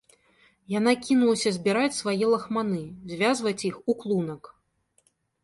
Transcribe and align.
Яна 0.79 0.93
кінулася 1.07 1.49
збіраць 1.57 1.99
свае 1.99 2.25
лахманы, 2.33 2.81
звязваць 3.13 3.57
іх 3.71 3.75
у 3.93 3.97
клунак. 4.03 4.43